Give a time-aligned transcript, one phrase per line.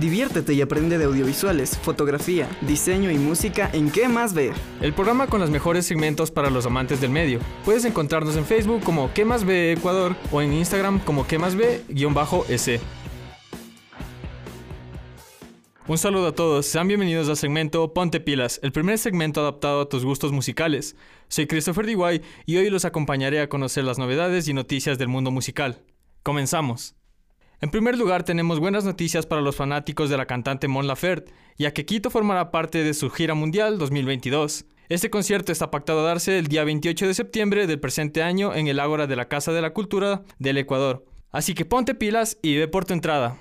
[0.00, 4.54] Diviértete y aprende de audiovisuales, fotografía, diseño y música en ¿Qué más ver?
[4.80, 7.38] El programa con los mejores segmentos para los amantes del medio.
[7.66, 10.16] Puedes encontrarnos en Facebook como ¿Qué más ve Ecuador?
[10.32, 12.80] o en Instagram como ¿Qué más ve-s.
[15.86, 19.88] Un saludo a todos, sean bienvenidos al segmento Ponte Pilas, el primer segmento adaptado a
[19.90, 20.96] tus gustos musicales.
[21.28, 25.30] Soy Christopher DY y hoy los acompañaré a conocer las novedades y noticias del mundo
[25.30, 25.82] musical.
[26.22, 26.94] Comenzamos.
[27.62, 31.74] En primer lugar, tenemos buenas noticias para los fanáticos de la cantante Mon Laferte, ya
[31.74, 34.64] que Quito formará parte de su gira mundial 2022.
[34.88, 38.66] Este concierto está pactado a darse el día 28 de septiembre del presente año en
[38.66, 41.04] el Ágora de la Casa de la Cultura del Ecuador.
[41.32, 43.36] Así que ponte pilas y ve por tu entrada.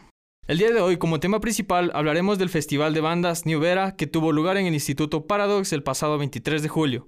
[0.47, 4.05] El día de hoy, como tema principal, hablaremos del Festival de Bandas New Vera que
[4.05, 7.07] tuvo lugar en el Instituto Paradox el pasado 23 de julio.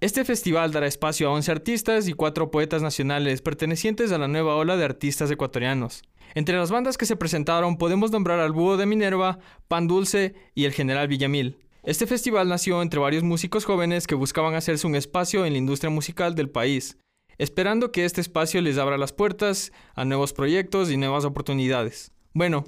[0.00, 4.56] Este festival dará espacio a 11 artistas y 4 poetas nacionales pertenecientes a la nueva
[4.56, 6.02] ola de artistas ecuatorianos.
[6.34, 9.38] Entre las bandas que se presentaron podemos nombrar al Búho de Minerva,
[9.68, 11.56] Pan Dulce y el General Villamil.
[11.82, 15.88] Este festival nació entre varios músicos jóvenes que buscaban hacerse un espacio en la industria
[15.88, 16.98] musical del país,
[17.38, 22.12] esperando que este espacio les abra las puertas a nuevos proyectos y nuevas oportunidades.
[22.34, 22.64] Bueno,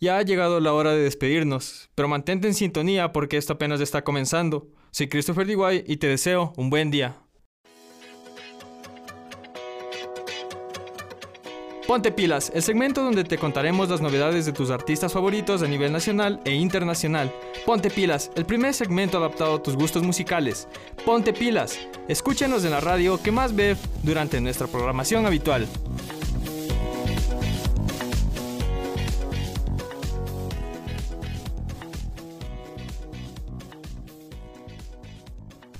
[0.00, 4.04] ya ha llegado la hora de despedirnos, pero mantente en sintonía porque esto apenas está
[4.04, 4.68] comenzando.
[4.94, 7.16] Soy Christopher DY y te deseo un buen día.
[11.86, 15.92] Ponte pilas, el segmento donde te contaremos las novedades de tus artistas favoritos a nivel
[15.92, 17.32] nacional e internacional.
[17.64, 20.68] Ponte pilas, el primer segmento adaptado a tus gustos musicales.
[21.06, 25.66] Ponte pilas, escúchanos en la radio que más ve durante nuestra programación habitual.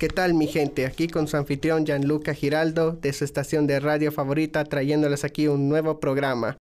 [0.03, 0.85] ¿Qué tal mi gente?
[0.85, 5.69] Aquí con su anfitrión Gianluca Giraldo de su estación de radio favorita trayéndoles aquí un
[5.69, 6.57] nuevo programa.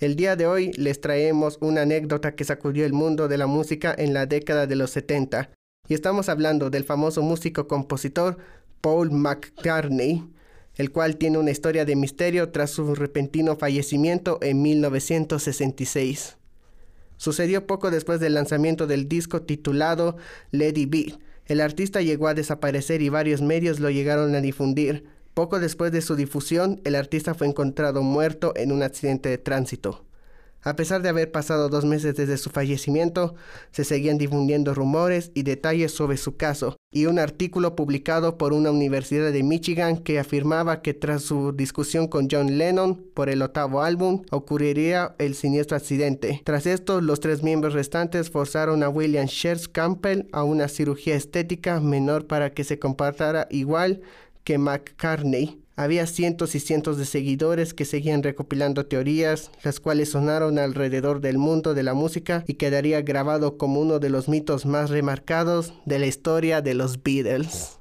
[0.00, 3.94] El día de hoy les traemos una anécdota que sacudió el mundo de la música
[3.98, 5.50] en la década de los 70
[5.86, 8.38] y estamos hablando del famoso músico compositor
[8.80, 10.24] Paul McCartney,
[10.76, 16.38] el cual tiene una historia de misterio tras su repentino fallecimiento en 1966.
[17.18, 20.16] Sucedió poco después del lanzamiento del disco titulado
[20.52, 21.18] Lady B,
[21.52, 25.04] el artista llegó a desaparecer y varios medios lo llegaron a difundir.
[25.34, 30.04] Poco después de su difusión, el artista fue encontrado muerto en un accidente de tránsito.
[30.64, 33.34] A pesar de haber pasado dos meses desde su fallecimiento,
[33.72, 38.70] se seguían difundiendo rumores y detalles sobre su caso, y un artículo publicado por una
[38.70, 43.82] universidad de Michigan que afirmaba que tras su discusión con John Lennon por el octavo
[43.82, 46.42] álbum, ocurriría el siniestro accidente.
[46.44, 51.80] Tras esto, los tres miembros restantes forzaron a William Scherz Campbell a una cirugía estética
[51.80, 54.00] menor para que se comportara igual
[54.44, 55.61] que McCartney.
[55.74, 61.38] Había cientos y cientos de seguidores que seguían recopilando teorías, las cuales sonaron alrededor del
[61.38, 65.98] mundo de la música y quedaría grabado como uno de los mitos más remarcados de
[65.98, 67.78] la historia de los Beatles.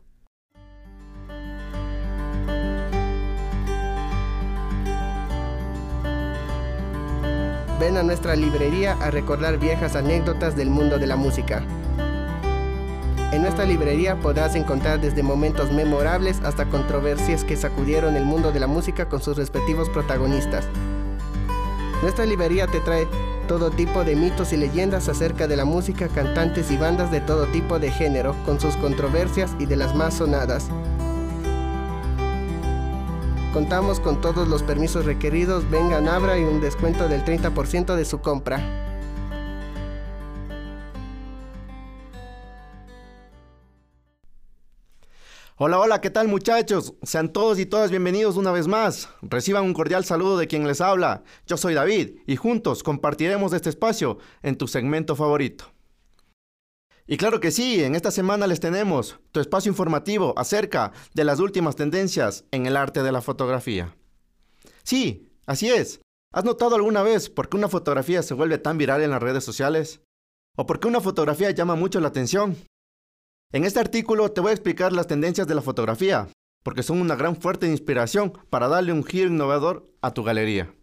[7.78, 11.66] Ven a nuestra librería a recordar viejas anécdotas del mundo de la música.
[13.32, 18.60] En nuestra librería podrás encontrar desde momentos memorables hasta controversias que sacudieron el mundo de
[18.60, 20.66] la música con sus respectivos protagonistas.
[22.02, 23.08] Nuestra librería te trae
[23.48, 27.46] todo tipo de mitos y leyendas acerca de la música, cantantes y bandas de todo
[27.48, 30.68] tipo de género, con sus controversias y de las más sonadas.
[33.54, 38.20] Contamos con todos los permisos requeridos, vengan, abra y un descuento del 30% de su
[38.20, 38.91] compra.
[45.64, 46.96] Hola, hola, ¿qué tal muchachos?
[47.04, 49.10] Sean todos y todas bienvenidos una vez más.
[49.22, 51.24] Reciban un cordial saludo de quien les habla.
[51.46, 55.66] Yo soy David y juntos compartiremos este espacio en tu segmento favorito.
[57.06, 61.40] Y claro que sí, en esta semana les tenemos tu espacio informativo acerca de las
[61.40, 63.96] últimas tendencias en el arte de la fotografía.
[64.82, 66.02] Sí, así es.
[66.34, 69.44] ¿Has notado alguna vez por qué una fotografía se vuelve tan viral en las redes
[69.44, 70.02] sociales?
[70.58, 72.58] ¿O por qué una fotografía llama mucho la atención?
[73.54, 76.30] En este artículo te voy a explicar las tendencias de la fotografía,
[76.64, 80.74] porque son una gran fuerte inspiración para darle un giro innovador a tu galería.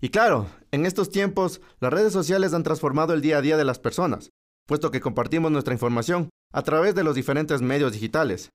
[0.00, 3.64] Y claro, en estos tiempos las redes sociales han transformado el día a día de
[3.64, 4.28] las personas,
[4.66, 8.50] puesto que compartimos nuestra información a través de los diferentes medios digitales.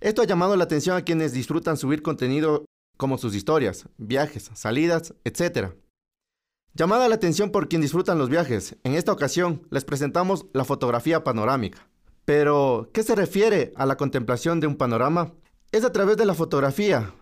[0.00, 2.64] Esto ha llamado la atención a quienes disfrutan subir contenido
[2.96, 5.74] como sus historias, viajes, salidas, etc.
[6.74, 11.24] Llamada la atención por quien disfrutan los viajes, en esta ocasión les presentamos la fotografía
[11.24, 11.90] panorámica.
[12.24, 15.32] Pero, ¿qué se refiere a la contemplación de un panorama?
[15.72, 17.14] Es a través de la fotografía,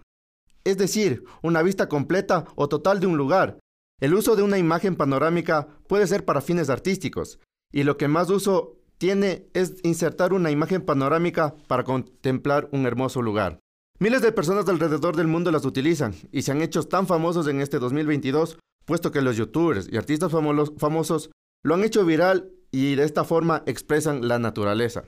[0.65, 3.59] es decir, una vista completa o total de un lugar,
[4.01, 7.41] El uso de una imagen panorámica puede ser para fines artísticos,
[7.73, 13.23] y lo que más uso tiene es insertar una imagen panorámica para contemplar un hermoso
[13.23, 13.59] lugar.
[13.99, 17.61] Miles de personas alrededor del mundo las utilizan y se han hecho tan famosos en
[17.61, 21.31] este 2022, puesto que los youtubers y artistas famosos
[21.65, 25.05] lo han hecho viral y de esta forma expresan la naturaleza.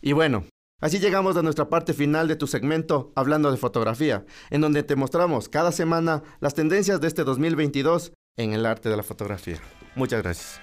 [0.00, 0.44] Y bueno,
[0.80, 4.96] así llegamos a nuestra parte final de tu segmento Hablando de fotografía, en donde te
[4.96, 9.60] mostramos cada semana las tendencias de este 2022 en el arte de la fotografía.
[9.94, 10.60] Muchas gracias.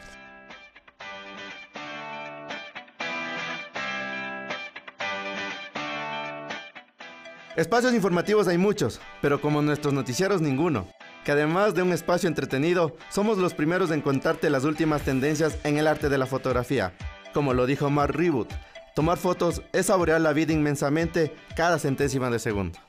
[7.55, 10.87] Espacios informativos hay muchos, pero como nuestros noticieros ninguno.
[11.29, 15.77] Que además de un espacio entretenido, somos los primeros en contarte las últimas tendencias en
[15.77, 16.91] el arte de la fotografía.
[17.35, 18.49] Como lo dijo Mark Reboot,
[18.95, 22.79] tomar fotos es saborear la vida inmensamente cada centésima de segundo.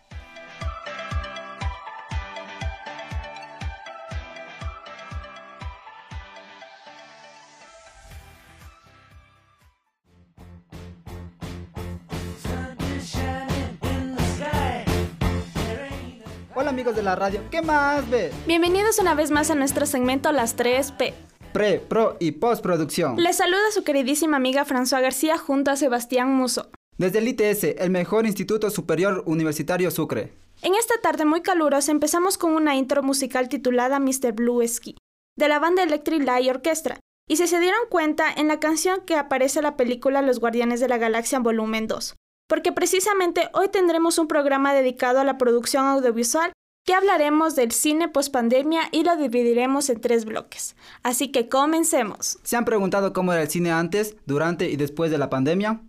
[16.68, 18.30] Amigos de la radio, ¿qué más ve?
[18.46, 21.14] Bienvenidos una vez más a nuestro segmento Las 3P.
[21.52, 23.16] Pre, pro y postproducción.
[23.16, 26.70] Les saluda su queridísima amiga François García junto a Sebastián Muso.
[26.96, 30.32] Desde el ITS, el mejor Instituto Superior Universitario Sucre.
[30.62, 34.32] En esta tarde muy calurosa empezamos con una intro musical titulada Mr.
[34.32, 34.96] Blue Ski,
[35.36, 37.00] de la banda Electric Light Orchestra.
[37.26, 40.88] Y si se dieron cuenta, en la canción que aparece la película Los Guardianes de
[40.88, 42.16] la Galaxia Volumen 2.
[42.50, 46.52] Porque precisamente hoy tendremos un programa dedicado a la producción audiovisual
[46.84, 50.74] que hablaremos del cine post-pandemia y lo dividiremos en tres bloques.
[51.04, 52.40] Así que comencemos.
[52.42, 55.80] ¿Se han preguntado cómo era el cine antes, durante y después de la pandemia?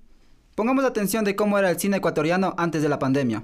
[0.54, 3.44] Pongamos atención de cómo era el cine ecuatoriano antes de la pandemia.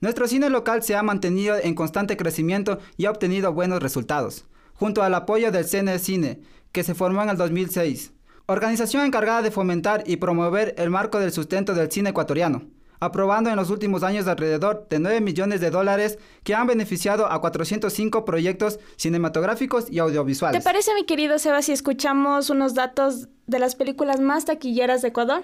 [0.00, 5.02] Nuestro cine local se ha mantenido en constante crecimiento y ha obtenido buenos resultados, junto
[5.02, 6.40] al apoyo del CNE Cine,
[6.72, 8.10] que se formó en el 2006,
[8.46, 12.62] organización encargada de fomentar y promover el marco del sustento del cine ecuatoriano
[13.02, 17.40] aprobando en los últimos años alrededor de 9 millones de dólares que han beneficiado a
[17.40, 20.62] 405 proyectos cinematográficos y audiovisuales.
[20.62, 25.08] ¿Te parece, mi querido Seba, si escuchamos unos datos de las películas más taquilleras de
[25.08, 25.42] Ecuador?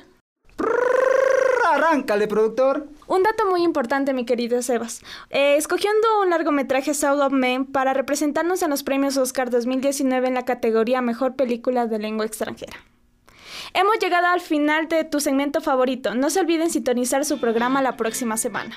[1.72, 2.88] Arráncale, productor.
[3.06, 5.02] Un dato muy importante, mi querido Sebas.
[5.30, 10.34] Eh, escogiendo un largometraje Sound of Men para representarnos en los premios Oscar 2019 en
[10.34, 12.76] la categoría Mejor Película de Lengua Extranjera.
[13.74, 16.14] Hemos llegado al final de tu segmento favorito.
[16.14, 18.76] No se olviden sintonizar su programa la próxima semana.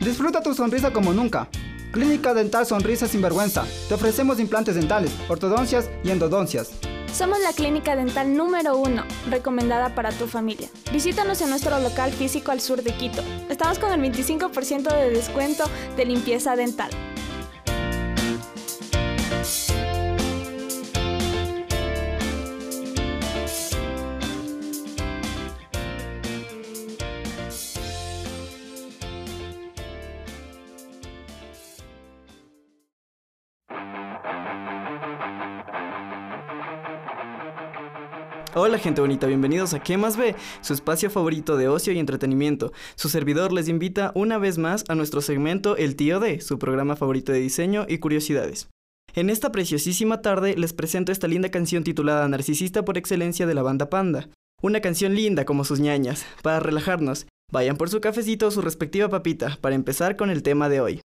[0.00, 1.48] Disfruta tu sonrisa como nunca.
[1.92, 3.64] Clínica Dental Sonrisa Sin Vergüenza.
[3.88, 6.70] Te ofrecemos implantes dentales, ortodoncias y endodoncias.
[7.12, 10.68] Somos la clínica dental número uno, recomendada para tu familia.
[10.92, 13.22] Visítanos en nuestro local físico al sur de Quito.
[13.48, 15.64] Estamos con el 25% de descuento
[15.96, 16.90] de limpieza dental.
[38.54, 40.34] Hola gente bonita, bienvenidos a ¿Qué más ve?
[40.62, 42.72] Su espacio favorito de ocio y entretenimiento.
[42.94, 46.96] Su servidor les invita una vez más a nuestro segmento El Tío D, su programa
[46.96, 48.68] favorito de diseño y curiosidades.
[49.14, 53.62] En esta preciosísima tarde les presento esta linda canción titulada Narcisista por excelencia de la
[53.62, 54.28] banda Panda.
[54.62, 57.26] Una canción linda como sus ñañas, para relajarnos.
[57.52, 61.00] Vayan por su cafecito o su respectiva papita para empezar con el tema de hoy.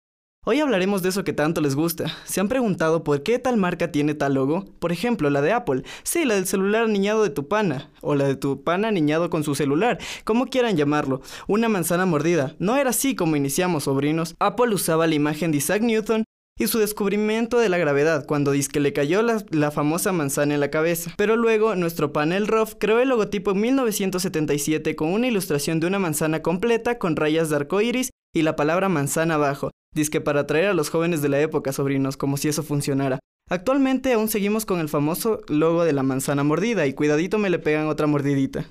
[0.48, 2.04] Hoy hablaremos de eso que tanto les gusta.
[2.24, 4.64] ¿Se han preguntado por qué tal marca tiene tal logo?
[4.78, 5.82] Por ejemplo, la de Apple.
[6.04, 7.90] Sí, la del celular niñado de tu pana.
[8.00, 9.98] O la de tu pana niñado con su celular.
[10.22, 11.20] Como quieran llamarlo.
[11.48, 12.54] Una manzana mordida.
[12.60, 14.36] No era así como iniciamos, sobrinos.
[14.38, 16.22] Apple usaba la imagen de Isaac Newton
[16.60, 20.60] y su descubrimiento de la gravedad cuando que le cayó la, la, famosa manzana en
[20.60, 21.12] la cabeza.
[21.16, 25.98] Pero luego nuestro panel ROF creó el logotipo en 1977 con una ilustración de una
[25.98, 30.66] manzana completa con rayas de arco iris y la palabra manzana abajo, Dice para atraer
[30.66, 33.18] a los jóvenes de la época, sobrinos, como si eso funcionara.
[33.48, 37.58] Actualmente aún seguimos con el famoso logo de la manzana mordida y cuidadito me le
[37.58, 38.66] pegan otra mordidita.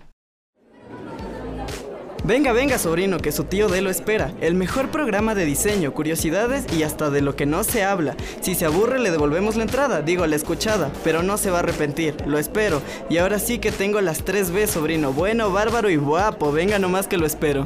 [2.23, 4.35] Venga, venga, sobrino, que su tío D lo espera.
[4.39, 8.15] El mejor programa de diseño, curiosidades y hasta de lo que no se habla.
[8.41, 11.61] Si se aburre, le devolvemos la entrada, digo, la escuchada, pero no se va a
[11.61, 12.83] arrepentir, lo espero.
[13.09, 15.11] Y ahora sí que tengo las 3 B, sobrino.
[15.11, 16.51] Bueno, bárbaro y guapo.
[16.51, 17.65] Venga nomás que lo espero.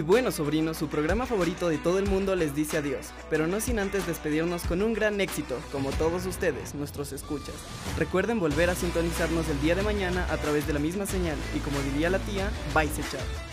[0.00, 3.60] Y bueno, sobrinos, su programa favorito de todo el mundo les dice adiós, pero no
[3.60, 7.54] sin antes despedirnos con un gran éxito, como todos ustedes, nuestros escuchas.
[7.98, 11.58] Recuerden volver a sintonizarnos el día de mañana a través de la misma señal y
[11.58, 13.49] como diría la tía, chao.